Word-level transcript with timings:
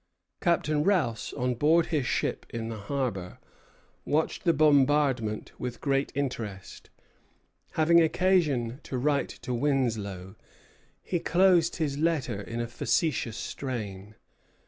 Captain 0.41 0.83
Rous, 0.83 1.31
on 1.33 1.53
board 1.53 1.85
his 1.85 2.07
ship 2.07 2.47
in 2.49 2.69
the 2.69 2.77
harbor, 2.79 3.37
watched 4.03 4.45
the 4.45 4.51
bombardment 4.51 5.51
with 5.59 5.79
great 5.79 6.11
interest. 6.15 6.89
Having 7.73 8.01
occasion 8.01 8.79
to 8.81 8.97
write 8.97 9.29
to 9.29 9.53
Winslow, 9.53 10.33
he 11.03 11.19
closed 11.19 11.75
his 11.75 11.99
letter 11.99 12.41
in 12.41 12.59
a 12.59 12.67
facetious 12.67 13.37
strain. 13.37 14.15